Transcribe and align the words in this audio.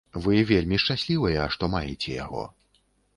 Вы 0.25 0.35
вельмі 0.51 0.79
шчаслівыя, 0.83 1.43
што 1.57 1.69
маеце 1.75 2.15
яго. 2.25 2.43